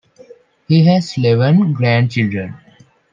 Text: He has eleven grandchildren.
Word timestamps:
He 0.67 0.83
has 0.87 1.15
eleven 1.15 1.73
grandchildren. 1.73 2.55